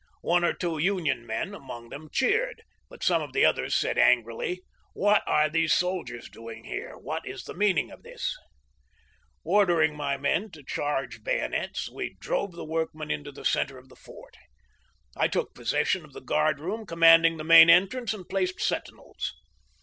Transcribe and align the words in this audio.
One 0.23 0.43
or 0.43 0.51
two 0.53 0.79
Union 0.79 1.27
men 1.27 1.53
among 1.53 1.89
them 1.89 2.09
cheered, 2.11 2.63
but 2.89 3.03
some 3.03 3.21
of 3.21 3.33
the 3.33 3.45
others 3.45 3.75
said 3.75 3.99
angrily:" 3.99 4.63
What 4.95 5.21
are 5.27 5.47
these 5.47 5.75
soldiers 5.75 6.27
doing 6.27 6.63
here? 6.63 6.97
what 6.97 7.23
is 7.23 7.43
the 7.43 7.53
meaning 7.53 7.91
of 7.91 8.01
this?" 8.01 8.35
Ordering 9.43 9.95
my 9.95 10.17
men 10.17 10.49
to 10.53 10.63
charge 10.63 11.23
bayonets, 11.23 11.87
we 11.87 12.15
drove 12.19 12.53
the 12.53 12.65
workmen 12.65 13.11
into 13.11 13.31
the 13.31 13.45
center 13.45 13.77
of 13.77 13.89
the 13.89 13.95
fort. 13.95 14.37
I 15.15 15.27
took 15.27 15.53
possession 15.53 16.03
of 16.03 16.13
the 16.13 16.19
guard 16.21 16.59
room 16.59 16.87
commanding 16.87 17.37
the 17.37 17.43
main 17.43 17.69
entrance 17.69 18.11
and 18.11 18.27
placed 18.27 18.59
sentinels. 18.59 19.35